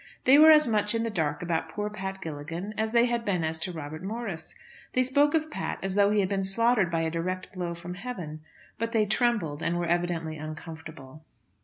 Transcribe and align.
They 0.23 0.39
were 0.39 0.49
as 0.49 0.65
much 0.65 0.95
in 0.95 1.03
the 1.03 1.11
dark 1.11 1.43
about 1.43 1.69
poor 1.69 1.87
Pat 1.91 2.23
Gilligan 2.23 2.73
as 2.75 2.91
they 2.91 3.05
had 3.05 3.23
been 3.23 3.43
as 3.43 3.59
to 3.59 3.71
Mr. 3.71 3.75
Robert 3.77 4.01
Morris. 4.01 4.55
They 4.93 5.03
spoke 5.03 5.35
of 5.35 5.51
Pat 5.51 5.77
as 5.83 5.93
though 5.93 6.09
he 6.09 6.21
had 6.21 6.29
been 6.29 6.43
slaughtered 6.43 6.89
by 6.89 7.01
a 7.01 7.11
direct 7.11 7.53
blow 7.53 7.75
from 7.75 7.93
heaven; 7.93 8.41
but 8.79 8.93
they 8.93 9.05
trembled, 9.05 9.61
and 9.61 9.77
were 9.77 9.85
evidently 9.85 10.37
uncomfortable. 10.37 11.23